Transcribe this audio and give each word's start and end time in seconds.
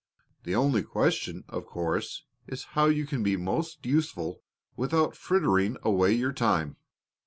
"The 0.45 0.55
only 0.55 0.81
question, 0.81 1.43
of 1.47 1.67
course, 1.67 2.23
is 2.47 2.63
how 2.73 2.87
you 2.87 3.05
can 3.05 3.21
be 3.21 3.37
most 3.37 3.85
useful 3.85 4.41
without 4.75 5.15
frittering 5.15 5.77
away 5.83 6.11
your 6.11 6.33
time. 6.33 6.77